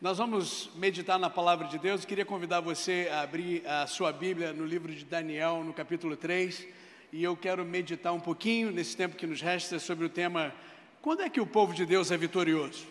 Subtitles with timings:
[0.00, 2.06] Nós vamos meditar na palavra de Deus.
[2.06, 6.66] Queria convidar você a abrir a sua Bíblia no livro de Daniel, no capítulo 3.
[7.12, 10.54] E eu quero meditar um pouquinho, nesse tempo que nos resta, sobre o tema:
[11.02, 12.86] quando é que o povo de Deus é vitorioso?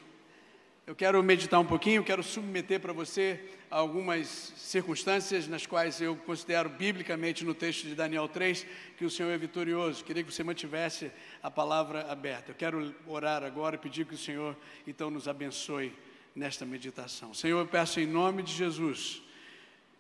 [0.85, 6.69] Eu quero meditar um pouquinho, quero submeter para você algumas circunstâncias nas quais eu considero
[6.69, 8.67] biblicamente no texto de Daniel 3
[8.99, 10.05] que o Senhor é vitorioso.
[10.05, 12.51] Queria que você mantivesse a palavra aberta.
[12.51, 14.55] Eu quero orar agora e pedir que o Senhor
[14.85, 15.91] então nos abençoe
[16.35, 17.33] nesta meditação.
[17.33, 19.21] Senhor, eu peço em nome de Jesus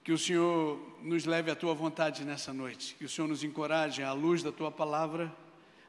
[0.03, 4.01] que o Senhor nos leve à tua vontade nessa noite, que o Senhor nos encoraje
[4.01, 5.31] à luz da tua palavra,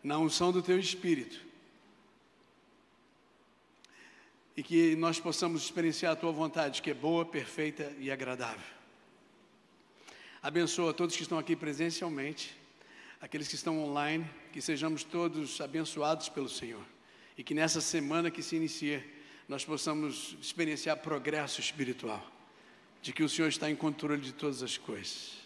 [0.03, 1.41] na unção do teu espírito.
[4.57, 8.67] E que nós possamos experienciar a tua vontade, que é boa, perfeita e agradável.
[10.43, 12.55] Abençoa todos que estão aqui presencialmente,
[13.21, 16.85] aqueles que estão online, que sejamos todos abençoados pelo Senhor.
[17.39, 19.05] E que nessa semana que se inicia,
[19.51, 22.25] nós possamos experienciar progresso espiritual,
[23.03, 25.41] de que o Senhor está em controle de todas as coisas.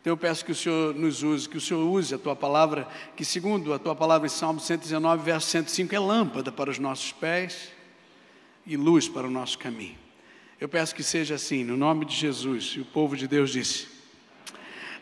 [0.00, 2.88] Então eu peço que o Senhor nos use, que o Senhor use a tua palavra,
[3.14, 7.12] que segundo a tua palavra em Salmo 119, verso 105, é lâmpada para os nossos
[7.12, 7.70] pés
[8.66, 9.96] e luz para o nosso caminho.
[10.60, 12.72] Eu peço que seja assim, no nome de Jesus.
[12.76, 13.86] E o povo de Deus disse: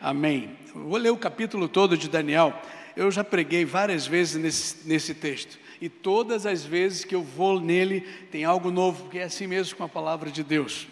[0.02, 0.54] Amém.
[0.74, 2.60] Vou ler o capítulo todo de Daniel.
[2.94, 7.60] Eu já preguei várias vezes nesse, nesse texto e todas as vezes que eu vou
[7.60, 8.00] nele
[8.32, 10.88] tem algo novo, porque é assim mesmo com a palavra de Deus.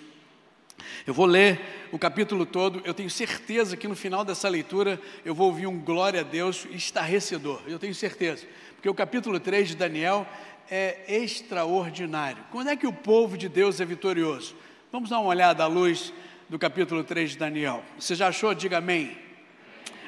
[1.07, 5.35] Eu vou ler o capítulo todo, eu tenho certeza que no final dessa leitura eu
[5.35, 9.77] vou ouvir um glória a Deus estarrecedor, eu tenho certeza, porque o capítulo 3 de
[9.77, 10.29] Daniel
[10.71, 12.45] é extraordinário.
[12.51, 14.55] Quando é que o povo de Deus é vitorioso?
[14.93, 16.13] Vamos dar uma olhada à luz
[16.51, 17.83] do capítulo 3 de Daniel.
[17.99, 18.53] Você já achou?
[18.53, 19.17] Diga amém.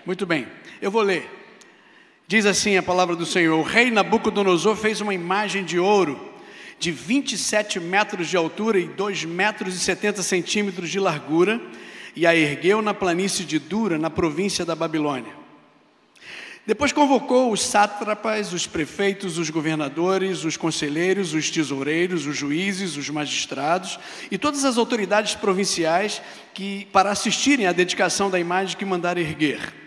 [0.05, 0.47] Muito bem,
[0.83, 1.34] eu vou ler.
[2.27, 6.33] Diz assim a palavra do Senhor: O rei Nabucodonosor fez uma imagem de ouro
[6.79, 11.61] de 27 metros de altura e 2 metros e 70 centímetros de largura
[12.17, 15.45] e a ergueu na planície de Dura, na província da Babilônia.
[16.67, 23.11] Depois convocou os sátrapas, os prefeitos, os governadores, os conselheiros, os tesoureiros, os juízes, os
[23.11, 23.99] magistrados
[24.31, 26.23] e todas as autoridades provinciais
[26.55, 29.84] que para assistirem à dedicação da imagem que mandara erguer.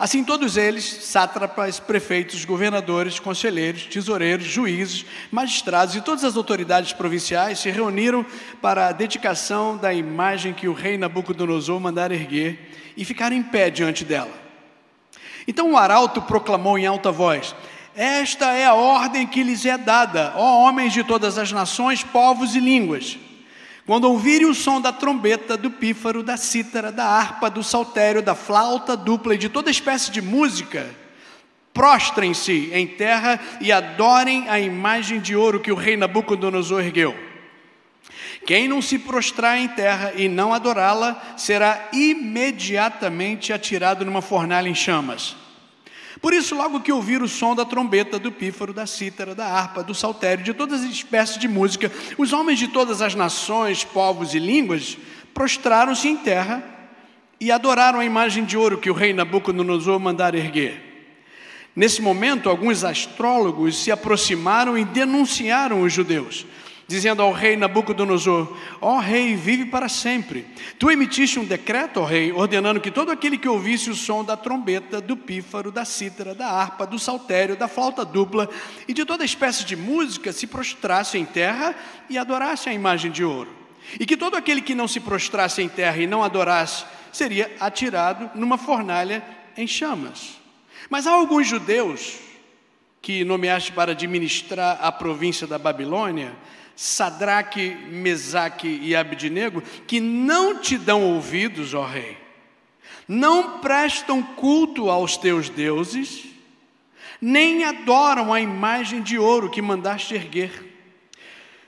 [0.00, 7.58] Assim, todos eles, sátrapas, prefeitos, governadores, conselheiros, tesoureiros, juízes, magistrados e todas as autoridades provinciais
[7.58, 8.24] se reuniram
[8.62, 13.68] para a dedicação da imagem que o rei Nabucodonosor mandara erguer e ficaram em pé
[13.68, 14.32] diante dela.
[15.46, 17.54] Então o arauto proclamou em alta voz:
[17.94, 22.54] Esta é a ordem que lhes é dada, ó homens de todas as nações, povos
[22.54, 23.18] e línguas.
[23.86, 28.34] Quando ouvirem o som da trombeta, do pífaro, da cítara, da harpa, do saltério, da
[28.34, 30.88] flauta dupla e de toda espécie de música,
[31.72, 37.16] prostrem-se em terra e adorem a imagem de ouro que o rei Nabucodonosor ergueu.
[38.46, 44.74] Quem não se prostrar em terra e não adorá-la será imediatamente atirado numa fornalha em
[44.74, 45.36] chamas.
[46.20, 49.82] Por isso, logo que ouvir o som da trombeta, do pífaro, da cítara, da harpa,
[49.82, 54.34] do saltério, de todas as espécies de música, os homens de todas as nações, povos
[54.34, 54.98] e línguas
[55.32, 56.62] prostraram-se em terra
[57.40, 60.88] e adoraram a imagem de ouro que o rei Nabucodonosor mandara erguer.
[61.74, 66.44] Nesse momento, alguns astrólogos se aproximaram e denunciaram os judeus
[66.90, 70.44] dizendo ao rei Nabucodonosor: Ó oh, rei, vive para sempre.
[70.76, 74.36] Tu emitiste um decreto, ó rei, ordenando que todo aquele que ouvisse o som da
[74.36, 78.50] trombeta, do pífaro, da cítara, da harpa, do saltério, da flauta dupla
[78.88, 81.76] e de toda espécie de música se prostrasse em terra
[82.08, 83.50] e adorasse a imagem de ouro.
[84.00, 88.30] E que todo aquele que não se prostrasse em terra e não adorasse seria atirado
[88.34, 89.22] numa fornalha
[89.56, 90.40] em chamas.
[90.88, 92.18] Mas há alguns judeus
[93.00, 96.34] que nomeaste para administrar a província da Babilônia,
[96.82, 102.16] Sadraque, Mesaque e Abdinego, que não te dão ouvidos, ó rei,
[103.06, 106.24] não prestam culto aos teus deuses,
[107.20, 110.74] nem adoram a imagem de ouro que mandaste erguer.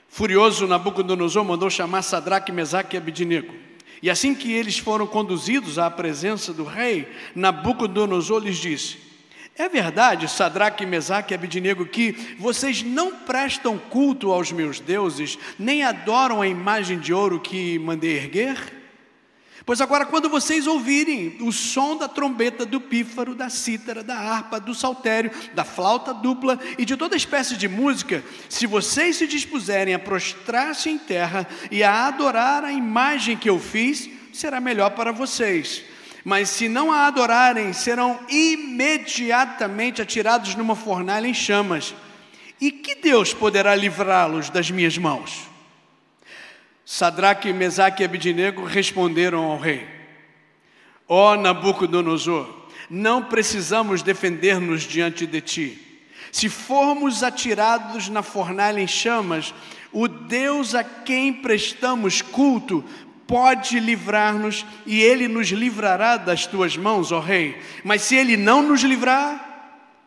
[0.09, 3.55] Furioso, Nabucodonosor mandou chamar Sadraque, Mesaque e Abdinego.
[4.01, 8.97] E assim que eles foram conduzidos à presença do rei, Nabucodonosor lhes disse:
[9.57, 15.83] é verdade, Sadraque, Mesaque e Abidinego, que vocês não prestam culto aos meus deuses, nem
[15.83, 18.57] adoram a imagem de ouro que mandei erguer?
[19.65, 24.59] Pois agora, quando vocês ouvirem o som da trombeta, do pífaro, da cítara, da harpa,
[24.59, 29.95] do saltério, da flauta dupla e de toda espécie de música, se vocês se dispuserem
[29.95, 35.13] a prostrar-se em terra e a adorar a imagem que eu fiz, será melhor para
[35.13, 35.85] vocês
[36.25, 41.95] mas se não a adorarem, serão imediatamente atirados numa fornalha em chamas.
[42.61, 45.49] E que Deus poderá livrá-los das minhas mãos?
[46.85, 49.87] Sadraque, Mesaque e Abidinego responderam ao rei:
[51.09, 52.49] Ó oh, Nabucodonosor,
[52.89, 55.93] não precisamos defender-nos diante de ti.
[56.31, 59.53] Se formos atirados na fornalha em chamas,
[59.93, 62.85] o Deus a quem prestamos culto
[63.27, 67.61] pode livrar-nos e ele nos livrará das tuas mãos, ó rei.
[67.85, 69.53] Mas se ele não nos livrar,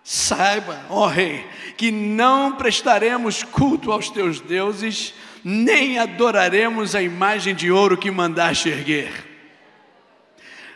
[0.03, 1.45] saiba, ó rei,
[1.77, 5.13] que não prestaremos culto aos teus deuses,
[5.43, 9.35] nem adoraremos a imagem de ouro que mandaste erguer.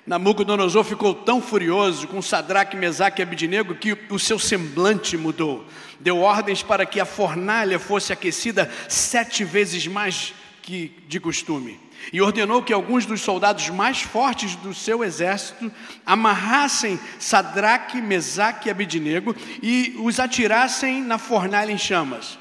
[0.09, 5.63] Nabucodonosor ficou tão furioso com Sadraque, Mesaque e Abidinego que o seu semblante mudou.
[5.99, 10.33] Deu ordens para que a fornalha fosse aquecida sete vezes mais
[10.63, 11.79] que de costume.
[12.11, 15.71] E ordenou que alguns dos soldados mais fortes do seu exército
[16.05, 22.39] amarrassem Sadraque, Mesaque e Abidinego e os atirassem na fornalha em chamas.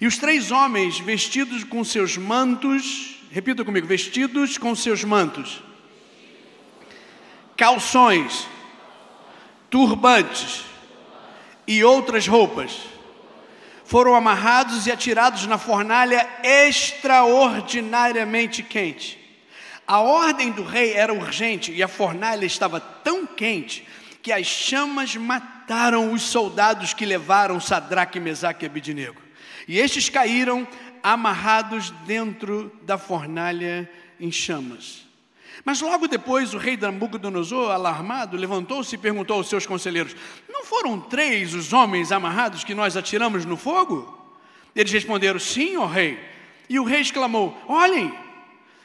[0.00, 5.62] E os três homens, vestidos com seus mantos, repita comigo, vestidos com seus mantos,
[7.56, 8.46] calções,
[9.70, 10.64] turbantes
[11.66, 12.78] e outras roupas,
[13.88, 19.18] foram amarrados e atirados na fornalha extraordinariamente quente.
[19.86, 23.88] A ordem do rei era urgente e a fornalha estava tão quente
[24.22, 29.22] que as chamas mataram os soldados que levaram Sadraque, Mesaque e Abidinego.
[29.66, 30.68] E estes caíram
[31.02, 33.90] amarrados dentro da fornalha
[34.20, 35.07] em chamas.
[35.64, 40.14] Mas logo depois o rei Nabucodonosor, alarmado, levantou-se e perguntou aos seus conselheiros:
[40.48, 44.16] Não foram três os homens amarrados que nós atiramos no fogo?
[44.74, 46.18] Eles responderam: Sim, ó rei.
[46.68, 48.12] E o rei exclamou: Olhem,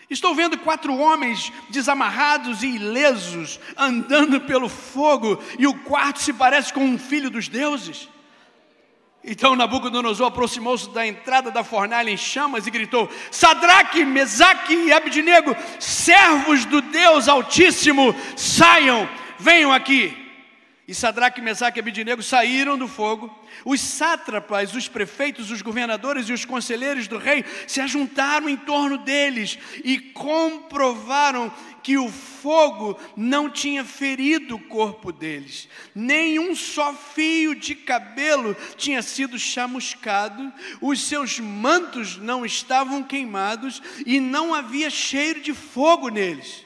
[0.09, 6.73] estou vendo quatro homens desamarrados e ilesos andando pelo fogo, e o quarto se parece
[6.73, 8.09] com um filho dos deuses.
[9.25, 15.55] Então Nabucodonosor aproximou-se da entrada da fornalha em chamas e gritou: Sadraque, Mesaque e Abdinego,
[15.79, 19.07] servos do Deus Altíssimo, saiam,
[19.39, 20.22] venham aqui.
[20.85, 23.33] E Sadraque, Mesaque e Abidinego saíram do fogo.
[23.63, 28.97] Os sátrapas, os prefeitos, os governadores e os conselheiros do rei se ajuntaram em torno
[28.97, 37.53] deles e comprovaram que o fogo não tinha ferido o corpo deles, nenhum só fio
[37.53, 45.41] de cabelo tinha sido chamuscado, os seus mantos não estavam queimados e não havia cheiro
[45.41, 46.62] de fogo neles.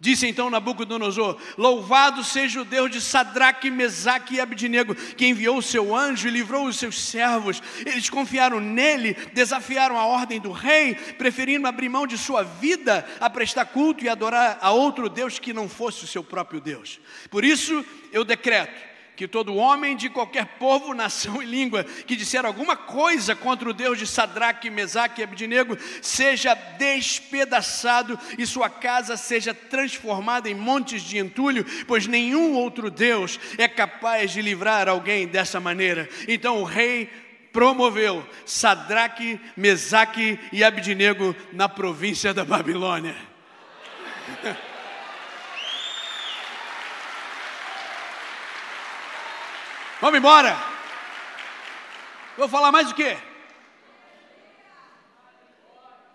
[0.00, 5.62] Disse então Nabucodonosor: Louvado seja o Deus de Sadraque, Mesaque e Abdinego, que enviou o
[5.62, 7.62] seu anjo e livrou os seus servos.
[7.84, 13.28] Eles confiaram nele, desafiaram a ordem do rei, preferindo abrir mão de sua vida a
[13.28, 16.98] prestar culto e adorar a outro Deus que não fosse o seu próprio Deus.
[17.30, 18.89] Por isso eu decreto
[19.20, 23.74] que todo homem de qualquer povo, nação e língua que disser alguma coisa contra o
[23.74, 31.02] Deus de Sadraque, Mesaque e Abdinego seja despedaçado e sua casa seja transformada em montes
[31.02, 36.08] de entulho, pois nenhum outro Deus é capaz de livrar alguém dessa maneira.
[36.26, 37.10] Então o rei
[37.52, 43.29] promoveu Sadraque, Mesaque e Abdinego na província da Babilônia.
[50.00, 50.56] Vamos embora.
[52.36, 53.18] Vou falar mais o quê?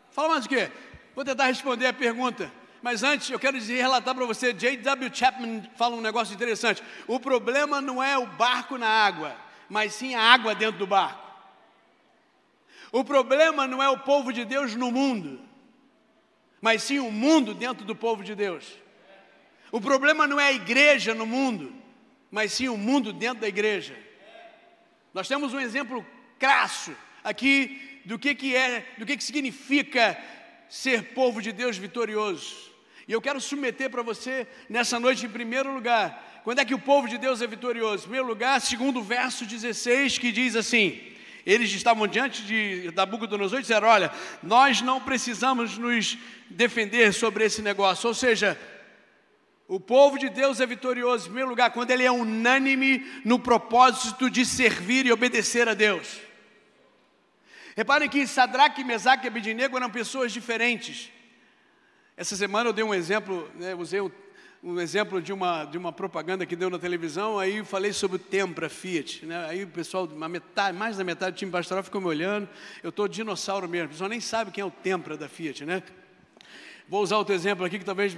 [0.10, 0.72] Fala mais o quê?
[1.14, 2.52] Vou tentar responder a pergunta.
[2.82, 5.12] Mas antes, eu quero dizer, relatar para você, J.W.
[5.14, 6.82] Chapman fala um negócio interessante.
[7.08, 9.36] O problema não é o barco na água,
[9.70, 11.26] mas sim a água dentro do barco.
[12.92, 15.42] O problema não é o povo de Deus no mundo,
[16.62, 18.66] mas sim o mundo dentro do povo de Deus.
[19.72, 21.74] O problema não é a igreja no mundo,
[22.36, 23.96] mas sim o mundo dentro da igreja.
[25.14, 26.06] Nós temos um exemplo
[26.38, 30.22] crasso aqui do que, que é, do que, que significa
[30.68, 32.74] ser povo de Deus vitorioso.
[33.08, 36.80] E eu quero submeter para você nessa noite, em primeiro lugar, quando é que o
[36.80, 38.00] povo de Deus é vitorioso?
[38.04, 41.02] Em primeiro lugar, segundo o verso 16, que diz assim:
[41.46, 44.12] eles estavam diante de Nabucodonosor e disseram: Olha,
[44.44, 46.18] nós não precisamos nos
[46.50, 48.60] defender sobre esse negócio, ou seja,
[49.68, 54.30] o povo de Deus é vitorioso, em primeiro lugar, quando ele é unânime no propósito
[54.30, 56.22] de servir e obedecer a Deus.
[57.76, 61.12] Reparem que Sadraque, Mesaque e Abednego eram pessoas diferentes.
[62.16, 64.12] Essa semana eu dei um exemplo, né, usei um,
[64.64, 68.20] um, exemplo de uma, de uma propaganda que deu na televisão, aí falei sobre o
[68.20, 69.26] Tempra Fiat.
[69.26, 72.48] Né, aí o pessoal, metade, mais da metade do time pastoral ficou me olhando,
[72.84, 75.82] eu estou dinossauro mesmo, o pessoal nem sabe quem é o Tempra da Fiat, né?
[76.88, 78.16] Vou usar outro exemplo aqui que talvez.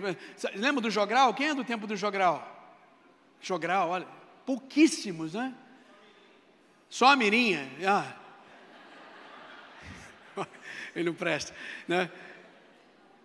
[0.55, 1.33] Lembra do Jogral?
[1.33, 2.55] Quem é do tempo do Jogral?
[3.41, 4.07] Jogral, olha,
[4.45, 5.53] pouquíssimos, né?
[6.89, 7.69] Só a Mirinha.
[7.85, 8.13] Ah.
[10.95, 11.53] ele não presta,
[11.87, 12.09] né?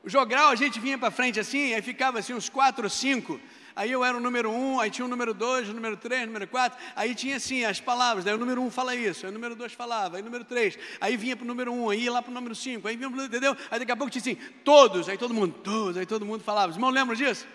[0.04, 3.40] O jogral a gente vinha para frente assim, aí ficava assim uns quatro ou cinco.
[3.74, 6.26] Aí eu era o número um, aí tinha o número dois, o número três, o
[6.26, 6.78] número quatro.
[6.94, 8.24] Aí tinha assim as palavras.
[8.24, 10.78] Daí o número um fala isso, aí o número dois falava, aí o número três.
[11.00, 13.10] Aí vinha para o número um, aí ia lá para o número cinco, aí vinha
[13.10, 13.56] pro, entendeu?
[13.70, 16.70] Aí daqui a pouco tinha assim, todos, aí todo mundo, todos, aí todo mundo falava.
[16.70, 17.46] Os irmãos lembram disso?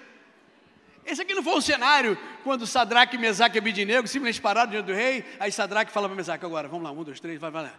[1.06, 4.94] Esse aqui não foi um cenário quando Sadraque, Mesaque e Abidinego simplesmente pararam diante do
[4.94, 5.24] rei.
[5.40, 7.74] Aí Sadraque fala para Mesaque, agora, vamos lá, um, dois, três, vai, vai lá.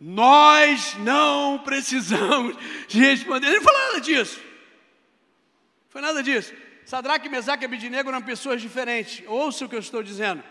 [0.00, 2.56] Nós não precisamos
[2.88, 3.46] de responder.
[3.46, 4.40] Ele não falou nada disso.
[5.88, 6.52] Foi nada disso.
[6.84, 9.24] Sadraque, Mesaque e Abidinego eram pessoas diferentes.
[9.26, 10.42] Ouça o que eu estou dizendo.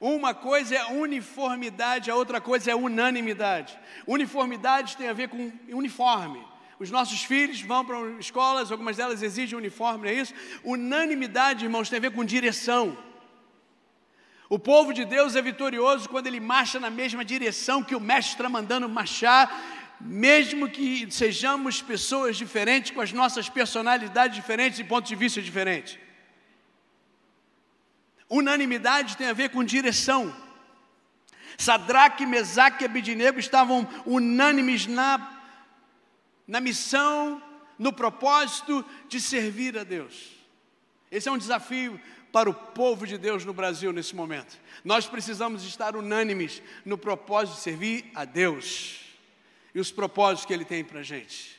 [0.00, 3.78] Uma coisa é uniformidade, a outra coisa é unanimidade.
[4.06, 6.44] Uniformidade tem a ver com uniforme.
[6.78, 10.34] Os nossos filhos vão para escolas, algumas delas exigem uniforme, não é isso?
[10.64, 12.96] Unanimidade, irmãos, tem a ver com direção.
[14.48, 18.34] O povo de Deus é vitorioso quando ele marcha na mesma direção que o mestre
[18.34, 19.50] está mandando marchar,
[20.04, 25.98] mesmo que sejamos pessoas diferentes, com as nossas personalidades diferentes e pontos de vista diferentes.
[28.28, 30.34] Unanimidade tem a ver com direção.
[31.56, 35.40] Sadraque, Mesaque e Abidinego estavam unânimes na,
[36.46, 37.42] na missão,
[37.78, 40.32] no propósito de servir a Deus.
[41.10, 41.98] Esse é um desafio
[42.30, 44.58] para o povo de Deus no Brasil nesse momento.
[44.84, 49.03] Nós precisamos estar unânimes no propósito de servir a Deus
[49.74, 51.54] e os propósitos que Ele tem para a gente.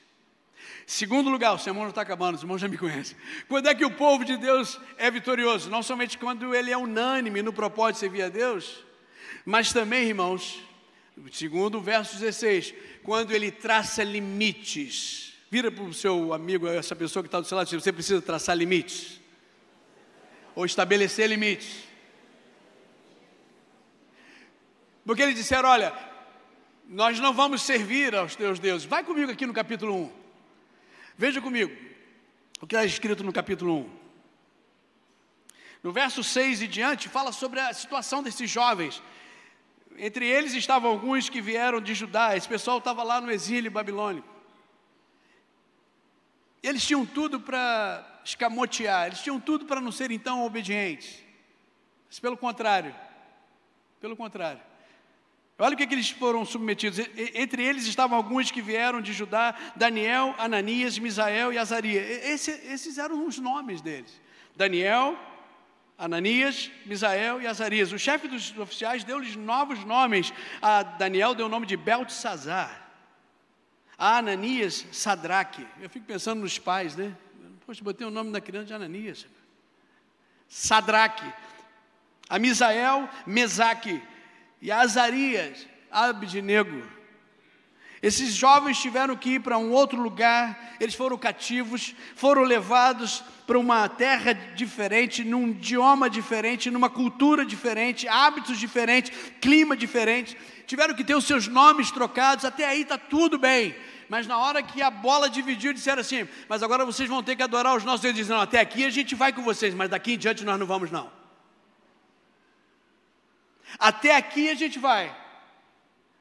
[0.87, 3.17] Segundo lugar, o sermão não está acabando, os irmãos já me conhecem.
[3.47, 5.69] Quando é que o povo de Deus é vitorioso?
[5.69, 8.83] Não somente quando ele é unânime no propósito de servir a Deus,
[9.43, 10.61] mas também, irmãos,
[11.31, 15.33] segundo o verso 16, quando ele traça limites.
[15.49, 18.55] Vira para o seu amigo, essa pessoa que está do seu lado, você precisa traçar
[18.55, 19.19] limites.
[20.53, 21.83] Ou estabelecer limites.
[25.05, 25.91] Porque eles disseram: olha,
[26.87, 28.87] nós não vamos servir aos teus deuses.
[28.87, 30.11] Vai comigo aqui no capítulo 1.
[31.17, 31.75] Veja comigo
[32.61, 33.89] o que está escrito no capítulo 1.
[35.83, 39.01] No verso 6 e diante, fala sobre a situação desses jovens.
[39.97, 44.27] Entre eles estavam alguns que vieram de Judá, esse pessoal estava lá no exílio babilônico.
[46.61, 51.23] Eles tinham tudo para escamotear, eles tinham tudo para não serem tão obedientes.
[52.07, 52.93] Mas pelo contrário,
[54.01, 54.61] pelo contrário,
[55.57, 56.99] Olha o que, que, eles foram submetidos.
[57.33, 62.01] Entre eles estavam alguns que vieram de Judá: Daniel, Ananias, Misael e Azaria.
[62.01, 64.21] Esse, esses eram os nomes deles:
[64.53, 65.17] Daniel,
[65.97, 67.93] Ananias, Misael e Azarias.
[67.93, 70.33] O chefe dos oficiais deu-lhes novos nomes.
[70.61, 72.83] A Daniel deu o nome de Beltesazar.
[73.97, 75.65] A Ananias, Sadraque.
[75.79, 77.15] Eu fico pensando nos pais, né?
[77.65, 79.25] Poxa, botei o nome da criança de Ananias.
[80.49, 81.31] Sadraque.
[82.27, 84.01] A Misael, Mesaque
[84.61, 86.95] e Azarias, Abednego.
[88.01, 93.57] Esses jovens tiveram que ir para um outro lugar, eles foram cativos, foram levados para
[93.57, 101.03] uma terra diferente, num idioma diferente, numa cultura diferente, hábitos diferentes, clima diferente, tiveram que
[101.03, 103.75] ter os seus nomes trocados, até aí está tudo bem.
[104.07, 107.41] Mas na hora que a bola dividiu, disseram assim: Mas agora vocês vão ter que
[107.41, 108.17] adorar os nossos deuses.
[108.17, 110.91] Dizendo: Até aqui a gente vai com vocês, mas daqui em diante nós não vamos,
[110.91, 111.09] não.
[113.79, 115.15] Até aqui a gente vai.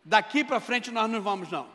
[0.04, 1.74] Daqui para frente nós não vamos, não.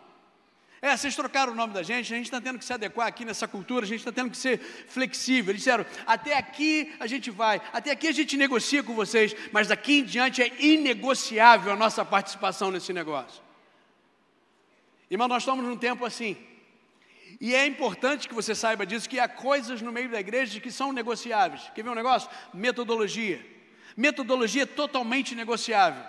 [0.81, 3.25] É, vocês trocaram o nome da gente, a gente está tendo que se adequar aqui
[3.25, 5.51] nessa cultura, a gente está tendo que ser flexível.
[5.51, 9.67] Eles disseram: até aqui a gente vai, até aqui a gente negocia com vocês, mas
[9.67, 13.43] daqui em diante é inegociável a nossa participação nesse negócio.
[15.12, 16.38] Irmão, nós estamos num tempo assim.
[17.41, 20.71] E é importante que você saiba disso, que há coisas no meio da igreja que
[20.71, 21.69] são negociáveis.
[21.75, 22.29] Quer ver um negócio?
[22.53, 23.45] Metodologia.
[24.00, 26.01] Metodologia totalmente negociável.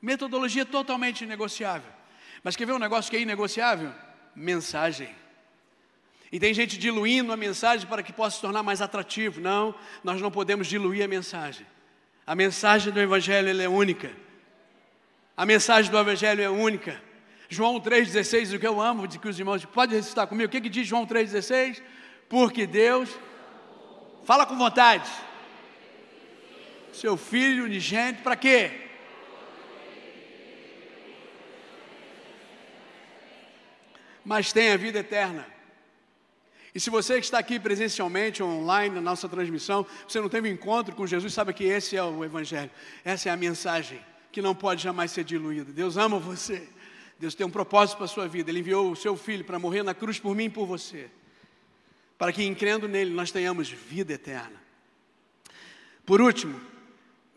[0.00, 1.90] Metodologia totalmente negociável.
[2.44, 3.92] Mas quer ver um negócio que é inegociável?
[4.32, 5.12] Mensagem.
[6.30, 9.40] E tem gente diluindo a mensagem para que possa se tornar mais atrativo.
[9.40, 9.74] Não,
[10.04, 11.66] nós não podemos diluir a mensagem.
[12.24, 14.12] A mensagem do Evangelho é única.
[15.36, 17.02] A mensagem do Evangelho é única.
[17.48, 20.60] João 3,16, o que eu amo, de que os irmãos, pode recitar comigo, o que,
[20.60, 21.82] que diz João 3,16?
[22.28, 23.10] Porque Deus,
[24.24, 25.10] fala com vontade,
[26.96, 28.70] seu Filho unigênito, para quê?
[34.24, 35.46] Mas tem a vida eterna.
[36.74, 40.52] E se você que está aqui presencialmente online na nossa transmissão, você não teve um
[40.52, 42.70] encontro com Jesus, sabe que esse é o Evangelho,
[43.04, 44.00] essa é a mensagem
[44.32, 45.72] que não pode jamais ser diluída.
[45.72, 46.68] Deus ama você,
[47.18, 49.82] Deus tem um propósito para a sua vida, Ele enviou o seu Filho para morrer
[49.82, 51.08] na cruz por mim e por você,
[52.18, 54.60] para que, crendo nele, nós tenhamos vida eterna.
[56.04, 56.60] Por último,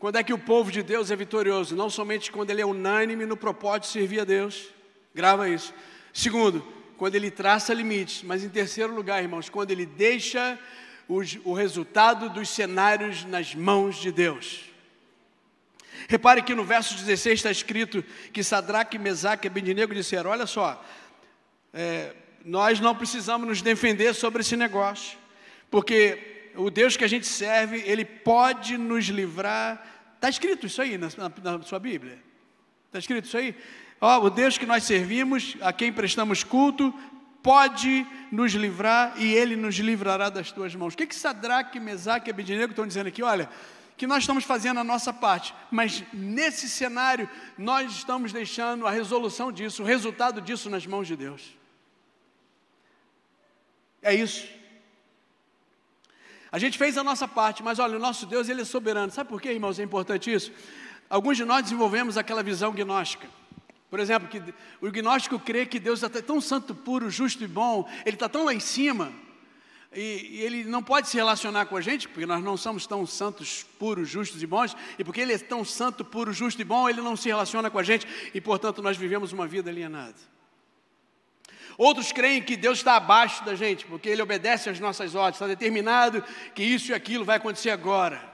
[0.00, 1.76] quando é que o povo de Deus é vitorioso?
[1.76, 4.70] Não somente quando ele é unânime no propósito de servir a Deus,
[5.14, 5.72] grava isso,
[6.12, 6.66] Segundo,
[6.96, 8.22] quando ele traça limites.
[8.22, 10.58] Mas em terceiro lugar, irmãos, quando ele deixa
[11.08, 14.64] os, o resultado dos cenários nas mãos de Deus.
[16.08, 18.02] Repare que no verso 16 está escrito
[18.32, 20.82] que Sadraque, Mesaque e Abednego disseram: Olha só,
[21.72, 22.14] é,
[22.44, 25.18] nós não precisamos nos defender sobre esse negócio,
[25.70, 29.84] porque o Deus que a gente serve, ele pode nos livrar.
[30.16, 32.18] Está escrito isso aí na, na, na sua Bíblia?
[32.86, 33.54] Está escrito isso aí?
[34.00, 36.92] Ó, o Deus que nós servimos, a quem prestamos culto,
[37.42, 40.94] pode nos livrar e ele nos livrará das tuas mãos.
[40.94, 43.22] O que que Sadraque, Mesaque e Abednego estão dizendo aqui?
[43.22, 43.48] Olha,
[43.96, 47.28] que nós estamos fazendo a nossa parte, mas nesse cenário
[47.58, 51.54] nós estamos deixando a resolução disso, o resultado disso nas mãos de Deus.
[54.02, 54.48] É isso.
[56.52, 59.12] A gente fez a nossa parte, mas olha, o nosso Deus ele é soberano.
[59.12, 59.78] Sabe por quê, irmãos?
[59.78, 60.52] É importante isso.
[61.08, 63.28] Alguns de nós desenvolvemos aquela visão gnóstica.
[63.88, 64.40] Por exemplo, que
[64.80, 68.44] o gnóstico crê que Deus é tão santo, puro, justo e bom, ele está tão
[68.44, 69.12] lá em cima,
[69.92, 73.04] e, e, ele não pode se relacionar com a gente, porque nós não somos tão
[73.04, 76.88] santos, puros, justos e bons, e porque ele é tão santo, puro, justo e bom,
[76.88, 80.14] ele não se relaciona com a gente, e portanto nós vivemos uma vida alienada.
[81.76, 85.46] Outros creem que Deus está abaixo da gente, porque ele obedece às nossas ordens, está
[85.46, 86.22] determinado
[86.54, 88.30] que isso e aquilo vai acontecer agora.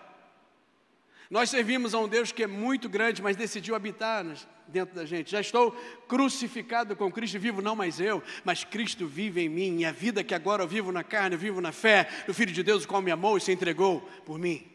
[1.29, 4.25] Nós servimos a um Deus que é muito grande, mas decidiu habitar
[4.69, 5.31] dentro da gente.
[5.31, 5.73] Já estou
[6.07, 9.81] crucificado com Cristo, vivo não mais eu, mas Cristo vive em mim.
[9.81, 12.53] E a vida que agora eu vivo na carne, eu vivo na fé, no Filho
[12.53, 14.67] de Deus, o qual me amou e se entregou por mim.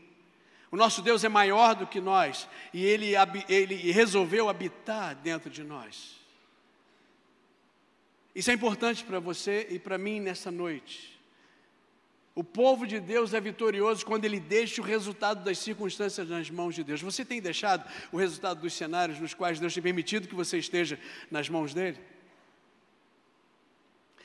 [0.70, 3.14] O nosso Deus é maior do que nós e ele,
[3.50, 6.21] ele resolveu habitar dentro de nós.
[8.34, 11.20] Isso é importante para você e para mim nessa noite.
[12.34, 16.74] O povo de Deus é vitorioso quando ele deixa o resultado das circunstâncias nas mãos
[16.74, 17.02] de Deus.
[17.02, 20.98] Você tem deixado o resultado dos cenários nos quais Deus tem permitido que você esteja
[21.30, 22.00] nas mãos dele?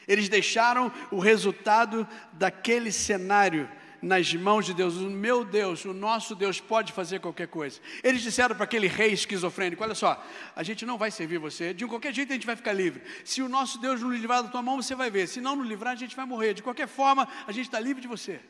[0.06, 3.68] Eles deixaram o resultado daquele cenário
[4.00, 4.96] nas mãos de Deus.
[4.96, 7.80] O meu Deus, o nosso Deus pode fazer qualquer coisa.
[8.02, 11.86] Eles disseram para aquele rei esquizofrênico: Olha só, a gente não vai servir você, de
[11.86, 13.02] qualquer jeito a gente vai ficar livre.
[13.24, 15.26] Se o nosso Deus nos livrar da tua mão, você vai ver.
[15.26, 16.54] Se não nos livrar, a gente vai morrer.
[16.54, 18.40] De qualquer forma, a gente está livre de você.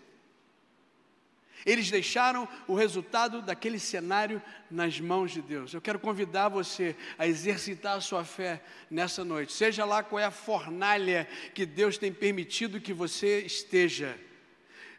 [1.67, 5.75] Eles deixaram o resultado daquele cenário nas mãos de Deus.
[5.75, 9.53] Eu quero convidar você a exercitar a sua fé nessa noite.
[9.53, 14.17] Seja lá qual é a fornalha que Deus tem permitido que você esteja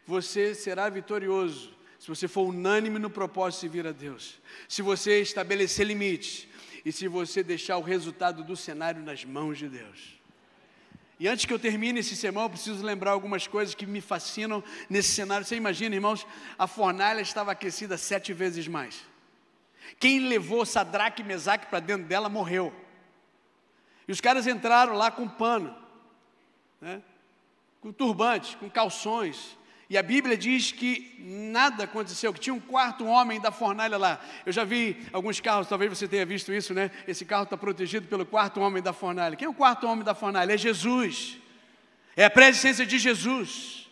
[0.08, 5.20] você será vitorioso se você for unânime no propósito de servir a Deus, se você
[5.20, 6.48] estabelecer limites
[6.82, 10.18] e se você deixar o resultado do cenário nas mãos de Deus.
[11.20, 14.64] E antes que eu termine esse sermão, eu preciso lembrar algumas coisas que me fascinam
[14.88, 15.44] nesse cenário.
[15.44, 16.26] Você imagina, irmãos,
[16.58, 19.04] a fornalha estava aquecida sete vezes mais.
[20.00, 22.72] Quem levou Sadraque e Mesaque para dentro dela morreu.
[24.06, 25.76] E os caras entraram lá com pano,
[26.80, 27.02] né?
[27.82, 29.57] com turbantes, com calções,
[29.90, 34.20] e a Bíblia diz que nada aconteceu, que tinha um quarto homem da fornalha lá.
[34.44, 36.90] Eu já vi alguns carros, talvez você tenha visto isso, né?
[37.06, 39.34] Esse carro está protegido pelo quarto homem da fornalha.
[39.34, 40.52] Quem é o quarto homem da fornalha?
[40.52, 41.38] É Jesus.
[42.14, 43.88] É a presença de Jesus.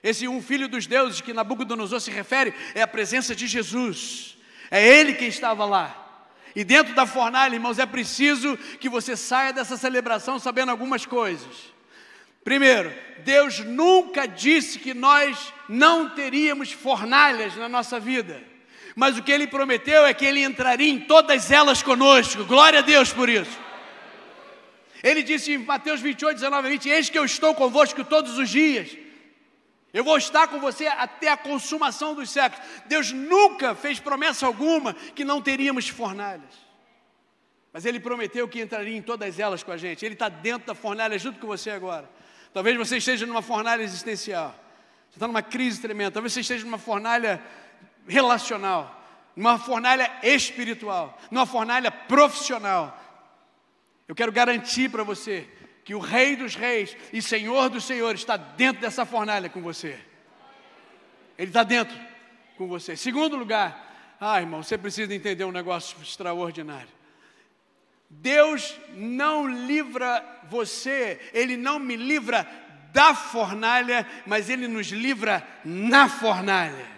[0.00, 4.38] Esse um filho dos deuses que Nabucodonosor se refere é a presença de Jesus.
[4.70, 6.04] É ele quem estava lá.
[6.54, 11.75] E dentro da fornalha, irmãos, é preciso que você saia dessa celebração sabendo algumas coisas.
[12.46, 18.40] Primeiro, Deus nunca disse que nós não teríamos fornalhas na nossa vida,
[18.94, 22.44] mas o que Ele prometeu é que Ele entraria em todas elas conosco.
[22.44, 23.58] Glória a Deus por isso.
[25.02, 28.96] Ele disse em Mateus 28, 19 20: Eis que eu estou convosco todos os dias.
[29.92, 32.64] Eu vou estar com você até a consumação dos séculos.
[32.84, 36.54] Deus nunca fez promessa alguma que não teríamos fornalhas.
[37.72, 40.06] Mas Ele prometeu que entraria em todas elas com a gente.
[40.06, 42.14] Ele está dentro da fornalha junto com você agora.
[42.56, 44.48] Talvez você esteja numa fornalha existencial.
[45.10, 46.12] Você está numa crise tremenda.
[46.12, 47.38] Talvez você esteja numa fornalha
[48.08, 48.98] relacional,
[49.36, 52.98] numa fornalha espiritual, numa fornalha profissional.
[54.08, 55.46] Eu quero garantir para você
[55.84, 60.00] que o Rei dos Reis e Senhor dos Senhores está dentro dessa fornalha com você.
[61.36, 61.94] Ele está dentro
[62.56, 62.96] com você.
[62.96, 66.88] Segundo lugar, ah, irmão, você precisa entender um negócio extraordinário.
[68.08, 72.46] Deus não livra você, Ele não me livra
[72.92, 76.96] da fornalha, mas Ele nos livra na fornalha.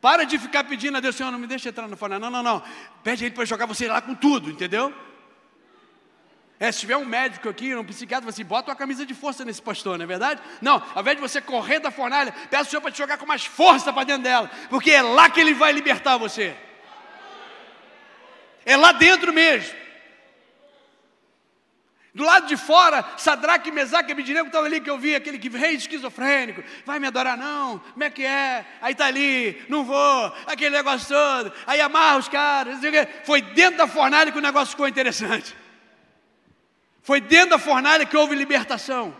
[0.00, 2.20] Para de ficar pedindo a Deus, Senhor, não me deixa entrar na fornalha.
[2.20, 2.62] Não, não, não.
[3.02, 4.94] Pede Ele para jogar você lá com tudo, entendeu?
[6.58, 9.60] É, se tiver um médico aqui, um psiquiatra, assim, bota uma camisa de força nesse
[9.60, 10.40] pastor, não é verdade?
[10.62, 13.26] Não, ao invés de você correr da fornalha, peça o Senhor para te jogar com
[13.26, 16.56] mais força para dentro dela, porque é lá que Ele vai libertar você.
[18.66, 19.86] É lá dentro mesmo.
[22.12, 25.50] Do lado de fora, Sadraque, Mesaque e Abidinego estavam ali que eu vi, aquele que
[25.50, 28.64] rei esquizofrênico, vai me adorar não, como é que é?
[28.80, 32.78] Aí está ali, não vou, aquele negócio todo, aí amarra os caras,
[33.22, 35.54] foi dentro da fornalha que o negócio ficou interessante.
[37.02, 39.14] Foi dentro da fornalha que houve libertação.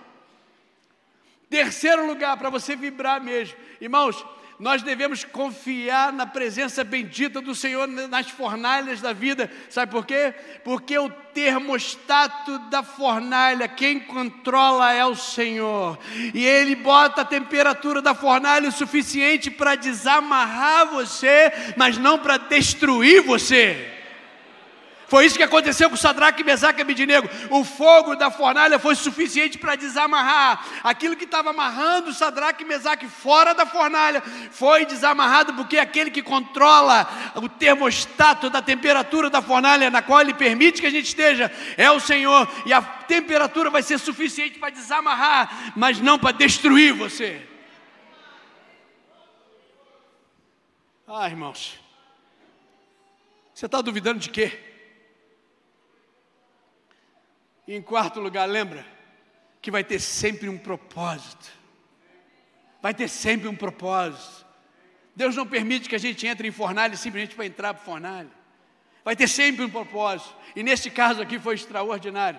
[1.51, 4.25] Terceiro lugar, para você vibrar mesmo, irmãos,
[4.59, 9.51] nós devemos confiar na presença bendita do Senhor nas fornalhas da vida.
[9.69, 10.33] Sabe por quê?
[10.65, 15.99] Porque o termostato da fornalha, quem controla é o Senhor.
[16.33, 22.39] E Ele bota a temperatura da fornalha o suficiente para desamarrar você, mas não para
[22.39, 23.96] destruir você.
[25.09, 27.29] Foi isso que aconteceu com Sadraque, Mesaque e Abidinego.
[27.51, 30.67] O fogo da fornalha foi suficiente para desamarrar.
[30.83, 36.23] Aquilo que estava amarrando Sadraque e Mesaque fora da fornalha foi desamarrado porque aquele que
[36.23, 41.53] controla o termostato da temperatura da fornalha na qual ele permite que a gente esteja
[41.77, 42.49] é o Senhor.
[42.67, 47.47] E a temperatura vai ser suficiente para desamarrar, mas não para destruir você.
[51.07, 51.79] Ah, irmãos.
[53.55, 54.76] Você está duvidando de quê?
[57.67, 58.87] E em quarto lugar, lembra
[59.61, 61.51] que vai ter sempre um propósito.
[62.81, 64.47] Vai ter sempre um propósito.
[65.15, 68.31] Deus não permite que a gente entre em fornalha simplesmente para entrar para fornalha.
[69.05, 70.35] Vai ter sempre um propósito.
[70.55, 72.39] E nesse caso aqui foi extraordinário.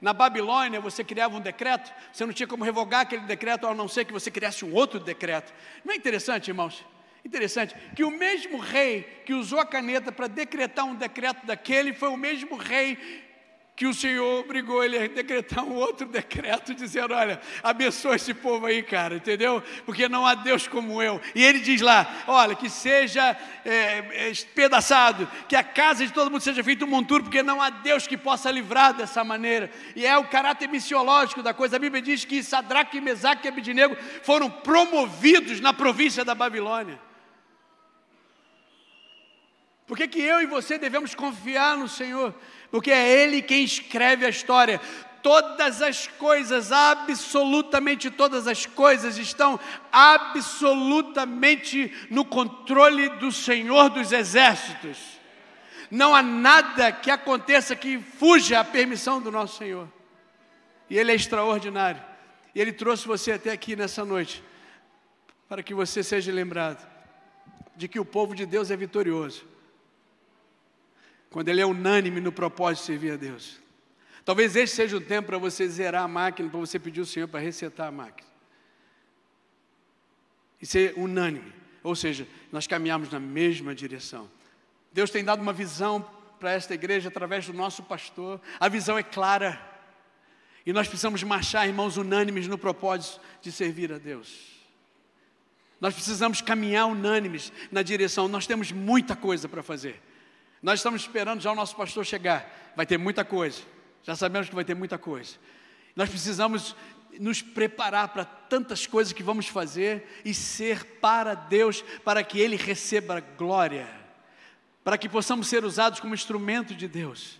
[0.00, 3.88] Na Babilônia, você criava um decreto, você não tinha como revogar aquele decreto, a não
[3.88, 5.52] ser que você criasse um outro decreto.
[5.84, 6.84] Não é interessante, irmãos?
[7.24, 12.10] Interessante que o mesmo rei que usou a caneta para decretar um decreto daquele foi
[12.10, 13.23] o mesmo rei
[13.76, 18.66] que o Senhor obrigou ele a decretar um outro decreto, dizendo: Olha, abençoa esse povo
[18.66, 19.60] aí, cara, entendeu?
[19.84, 21.20] Porque não há Deus como eu.
[21.34, 26.40] E ele diz lá: Olha, que seja é, espedaçado, que a casa de todo mundo
[26.40, 29.68] seja feita um monturo, porque não há Deus que possa livrar dessa maneira.
[29.96, 31.74] E é o caráter missiológico da coisa.
[31.74, 37.03] A Bíblia diz que Sadraque, Mesaque e Abidinego foram promovidos na província da Babilônia.
[39.86, 42.34] Por que, que eu e você devemos confiar no Senhor?
[42.70, 44.80] Porque é Ele quem escreve a história.
[45.22, 49.60] Todas as coisas, absolutamente todas as coisas, estão
[49.92, 54.98] absolutamente no controle do Senhor dos Exércitos.
[55.90, 59.86] Não há nada que aconteça que fuja à permissão do nosso Senhor.
[60.88, 62.02] E Ele é extraordinário.
[62.54, 64.42] E Ele trouxe você até aqui nessa noite,
[65.48, 66.86] para que você seja lembrado
[67.76, 69.53] de que o povo de Deus é vitorioso
[71.34, 73.60] quando ele é unânime no propósito de servir a Deus.
[74.24, 77.26] Talvez este seja o tempo para você zerar a máquina, para você pedir ao Senhor
[77.26, 78.30] para resetar a máquina.
[80.62, 81.52] E ser unânime.
[81.82, 84.30] Ou seja, nós caminhamos na mesma direção.
[84.92, 88.40] Deus tem dado uma visão para esta igreja através do nosso pastor.
[88.60, 89.60] A visão é clara.
[90.64, 94.52] E nós precisamos marchar, irmãos, unânimes no propósito de servir a Deus.
[95.80, 98.28] Nós precisamos caminhar unânimes na direção.
[98.28, 100.00] Nós temos muita coisa para fazer.
[100.64, 102.72] Nós estamos esperando já o nosso pastor chegar.
[102.74, 103.60] Vai ter muita coisa.
[104.02, 105.36] Já sabemos que vai ter muita coisa.
[105.94, 106.74] Nós precisamos
[107.20, 112.56] nos preparar para tantas coisas que vamos fazer e ser para Deus, para que Ele
[112.56, 113.86] receba glória,
[114.82, 117.38] para que possamos ser usados como instrumento de Deus.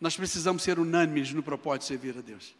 [0.00, 2.56] Nós precisamos ser unânimes no propósito de servir a Deus.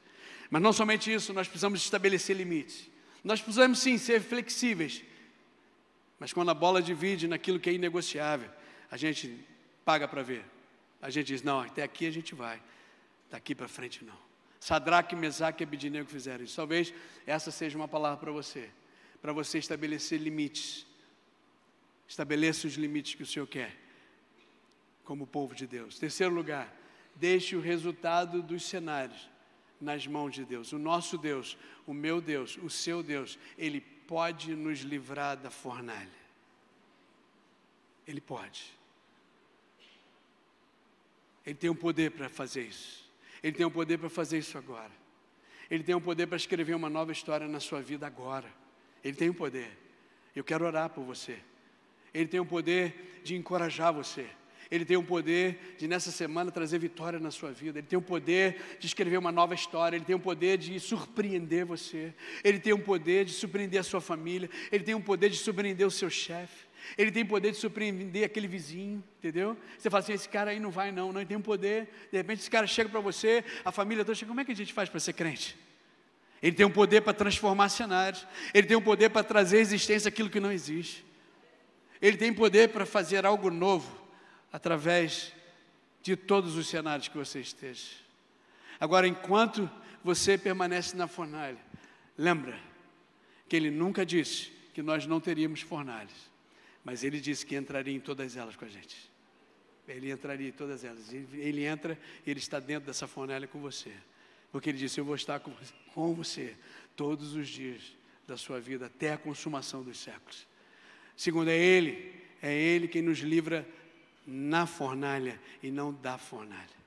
[0.48, 2.88] Mas não somente isso, nós precisamos estabelecer limites.
[3.24, 5.02] Nós precisamos sim ser flexíveis.
[6.20, 8.48] Mas quando a bola divide naquilo que é inegociável,
[8.88, 9.44] a gente
[9.84, 10.44] paga para ver.
[11.00, 12.62] A gente diz, não, até aqui a gente vai,
[13.30, 14.18] daqui para frente não.
[14.58, 16.56] Sadraque, Mesaque e Abidinego fizeram isso.
[16.56, 16.94] Talvez
[17.26, 18.70] essa seja uma palavra para você,
[19.20, 20.86] para você estabelecer limites.
[22.08, 23.76] Estabeleça os limites que o Senhor quer,
[25.04, 25.98] como povo de Deus.
[25.98, 26.74] Terceiro lugar,
[27.14, 29.28] deixe o resultado dos cenários
[29.80, 30.72] nas mãos de Deus.
[30.72, 36.08] O nosso Deus, o meu Deus, o seu Deus, Ele pode nos livrar da fornalha.
[38.06, 38.72] Ele pode.
[41.46, 43.04] Ele tem o um poder para fazer isso.
[43.42, 44.92] Ele tem o um poder para fazer isso agora.
[45.70, 48.48] Ele tem o um poder para escrever uma nova história na sua vida agora.
[49.02, 49.70] Ele tem o poder.
[50.34, 51.38] Eu quero orar por você.
[52.12, 54.26] Ele tem o poder de encorajar você.
[54.70, 57.78] Ele tem o poder de nessa semana trazer vitória na sua vida.
[57.78, 59.96] Ele tem o poder de escrever uma nova história.
[59.96, 62.14] Ele tem o poder de surpreender você.
[62.42, 64.48] Ele tem o poder de surpreender a sua família.
[64.72, 66.66] Ele tem o poder de surpreender o seu chefe.
[66.96, 69.56] Ele tem poder de surpreender aquele vizinho, entendeu?
[69.78, 71.88] Você fala assim: esse cara aí não vai, não, não tem poder.
[72.10, 74.56] De repente, esse cara chega para você, a família toda chega: como é que a
[74.56, 75.56] gente faz para ser crente?
[76.42, 80.28] Ele tem um poder para transformar cenários, ele tem um poder para trazer existência aquilo
[80.28, 81.04] que não existe.
[82.02, 84.04] Ele tem poder para fazer algo novo
[84.52, 85.32] através
[86.02, 87.88] de todos os cenários que você esteja.
[88.78, 89.70] Agora, enquanto
[90.02, 91.56] você permanece na fornalha,
[92.16, 92.58] lembra
[93.48, 96.12] que ele nunca disse que nós não teríamos fornalhas,
[96.84, 99.10] mas ele disse que entraria em todas elas com a gente.
[99.88, 101.12] Ele entraria em todas elas.
[101.12, 103.92] Ele entra e ele está dentro dessa fornalha com você.
[104.52, 106.54] Porque ele disse: Eu vou estar com você
[106.94, 110.46] todos os dias da sua vida, até a consumação dos séculos.
[111.16, 113.66] Segundo, é Ele, é Ele quem nos livra
[114.26, 116.84] na fornalha e não da fornalha.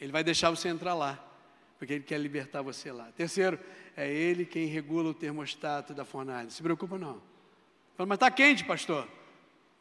[0.00, 1.22] Ele vai deixar você entrar lá,
[1.78, 3.12] porque Ele quer libertar você lá.
[3.12, 3.58] Terceiro,
[3.96, 6.44] é Ele quem regula o termostato da fornalha.
[6.44, 7.22] Não se preocupa não.
[7.98, 9.08] Mas está quente, pastor.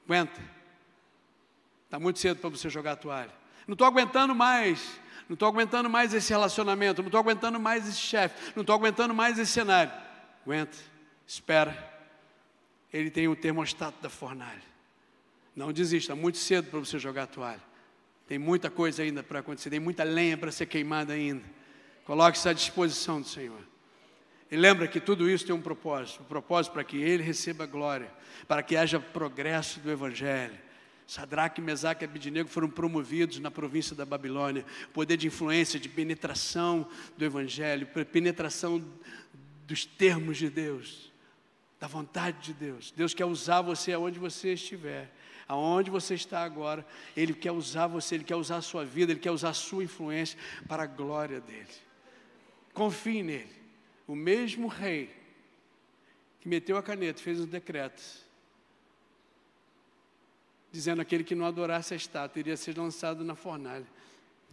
[0.05, 0.41] Aguenta.
[1.85, 3.31] Está muito cedo para você jogar a toalha.
[3.67, 4.99] Não estou aguentando mais.
[5.27, 7.01] Não estou aguentando mais esse relacionamento.
[7.01, 8.51] Não estou aguentando mais esse chefe.
[8.55, 9.91] Não estou aguentando mais esse cenário.
[10.45, 10.77] Aguenta.
[11.25, 11.91] Espera.
[12.91, 14.61] Ele tem o termostato da fornalha.
[15.55, 16.15] Não desista.
[16.15, 17.63] Muito cedo para você jogar a toalha.
[18.27, 19.69] Tem muita coisa ainda para acontecer.
[19.69, 21.43] Tem muita lenha para ser queimada ainda.
[22.05, 23.61] Coloque-se à disposição do Senhor.
[24.51, 28.11] E lembra que tudo isso tem um propósito, um propósito para que ele receba glória,
[28.49, 30.59] para que haja progresso do evangelho.
[31.07, 34.65] Sadraque, Mesaque e Abidinego foram promovidos na província da Babilônia.
[34.93, 36.85] Poder de influência, de penetração
[37.17, 38.83] do evangelho, penetração
[39.65, 41.13] dos termos de Deus,
[41.79, 42.91] da vontade de Deus.
[42.91, 45.09] Deus quer usar você aonde você estiver.
[45.47, 46.85] Aonde você está agora,
[47.15, 49.83] Ele quer usar você, Ele quer usar a sua vida, Ele quer usar a sua
[49.83, 51.67] influência para a glória dEle.
[52.73, 53.60] Confie nele
[54.11, 55.09] o mesmo rei
[56.41, 58.03] que meteu a caneta, fez um decreto,
[60.69, 63.87] dizendo aquele que não adorasse a estátua iria ser lançado na fornalha.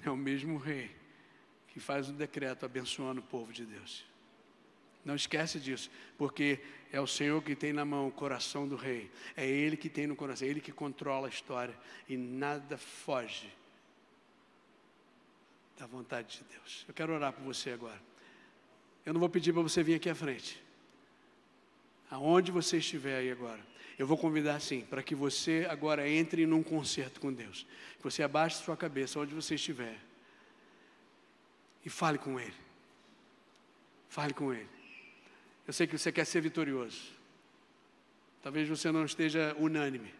[0.04, 0.94] É o mesmo rei
[1.66, 4.04] que faz um decreto abençoando o povo de Deus.
[5.04, 6.60] Não esquece disso, porque
[6.92, 9.10] é o Senhor que tem na mão o coração do rei.
[9.36, 11.76] É Ele que tem no coração, é Ele que controla a história
[12.08, 13.52] e nada foge
[15.76, 16.84] da vontade de Deus.
[16.86, 18.00] Eu quero orar por você agora.
[19.08, 20.62] Eu não vou pedir para você vir aqui à frente.
[22.10, 23.58] Aonde você estiver aí agora,
[23.98, 27.66] eu vou convidar sim, para que você agora entre num concerto com Deus.
[27.96, 29.98] Que você abaixe sua cabeça onde você estiver.
[31.86, 32.52] E fale com Ele.
[34.10, 34.68] Fale com Ele.
[35.66, 37.00] Eu sei que você quer ser vitorioso.
[38.42, 40.12] Talvez você não esteja unânime.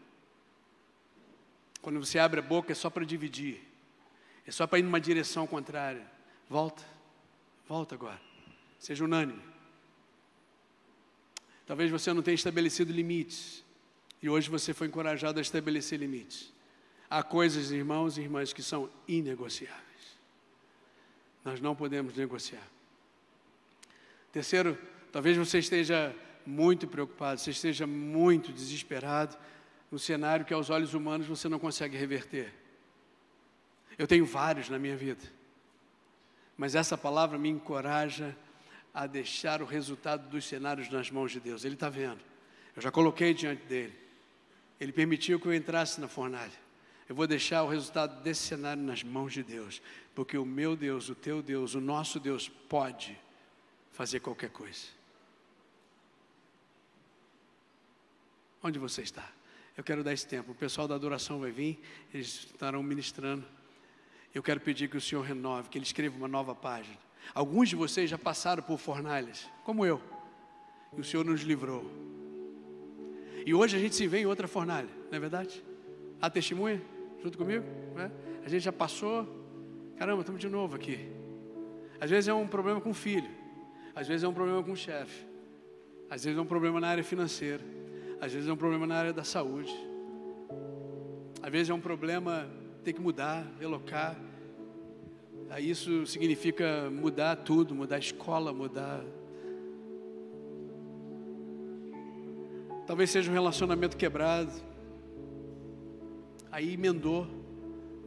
[1.82, 3.60] Quando você abre a boca é só para dividir.
[4.46, 6.10] É só para ir numa direção contrária.
[6.48, 6.82] Volta.
[7.68, 8.27] Volta agora.
[8.78, 9.42] Seja unânime.
[11.66, 13.64] Talvez você não tenha estabelecido limites.
[14.22, 16.52] E hoje você foi encorajado a estabelecer limites.
[17.10, 19.78] Há coisas, irmãos e irmãs, que são inegociáveis.
[21.44, 22.66] Nós não podemos negociar.
[24.32, 24.78] Terceiro,
[25.10, 26.14] talvez você esteja
[26.44, 29.36] muito preocupado, você esteja muito desesperado
[29.90, 32.52] no cenário que aos olhos humanos você não consegue reverter.
[33.96, 35.24] Eu tenho vários na minha vida.
[36.56, 38.36] Mas essa palavra me encoraja
[38.92, 41.64] a deixar o resultado dos cenários nas mãos de Deus.
[41.64, 42.20] Ele está vendo.
[42.74, 43.94] Eu já coloquei diante dele.
[44.80, 46.68] Ele permitiu que eu entrasse na fornalha.
[47.08, 49.80] Eu vou deixar o resultado desse cenário nas mãos de Deus,
[50.14, 53.18] porque o meu Deus, o teu Deus, o nosso Deus pode
[53.92, 54.86] fazer qualquer coisa.
[58.62, 59.26] Onde você está?
[59.76, 60.52] Eu quero dar esse tempo.
[60.52, 61.80] O pessoal da adoração vai vir,
[62.12, 63.46] eles estarão ministrando.
[64.34, 66.98] Eu quero pedir que o Senhor renove, que Ele escreva uma nova página.
[67.34, 70.00] Alguns de vocês já passaram por fornalhas, como eu,
[70.96, 71.84] e o Senhor nos livrou.
[73.44, 75.64] E hoje a gente se vê em outra fornalha, não é verdade?
[76.20, 76.82] Há testemunha
[77.22, 77.64] junto comigo?
[77.96, 78.10] É?
[78.44, 79.26] A gente já passou,
[79.96, 81.10] caramba, estamos de novo aqui.
[82.00, 83.28] Às vezes é um problema com o filho,
[83.94, 85.26] às vezes é um problema com o chefe,
[86.10, 87.64] às vezes é um problema na área financeira,
[88.20, 89.74] às vezes é um problema na área da saúde,
[91.42, 92.48] às vezes é um problema
[92.84, 94.16] ter que mudar, relocar.
[95.56, 99.02] Isso significa mudar tudo, mudar a escola, mudar.
[102.86, 104.52] Talvez seja um relacionamento quebrado.
[106.50, 107.26] Aí emendou.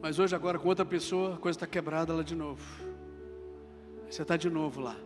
[0.02, 2.64] Mas hoje, agora, com outra pessoa, a coisa está quebrada lá de novo.
[4.10, 4.98] Você está de novo lá.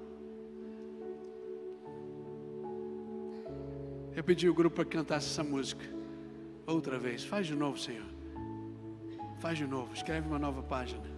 [4.16, 5.86] Eu pedi o grupo para cantar essa música.
[6.66, 7.26] Outra vez.
[7.26, 8.06] Faz de novo, Senhor.
[9.40, 9.94] Faz de novo.
[9.94, 11.15] Escreve uma nova página.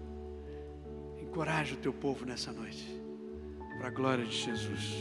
[1.38, 3.00] Encoraje o teu povo nessa noite,
[3.78, 4.96] para a glória de Jesus.